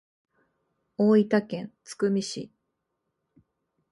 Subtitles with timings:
[0.97, 2.51] 大分県津久見市